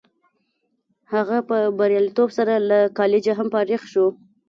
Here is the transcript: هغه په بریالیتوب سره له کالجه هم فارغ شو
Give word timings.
هغه 1.13 1.37
په 1.49 1.57
بریالیتوب 1.77 2.29
سره 2.37 2.53
له 2.69 2.79
کالجه 2.99 3.33
هم 3.39 3.47
فارغ 3.53 3.81
شو 3.91 4.05